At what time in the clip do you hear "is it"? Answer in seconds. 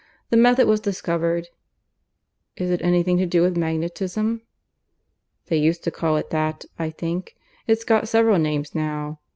2.57-2.81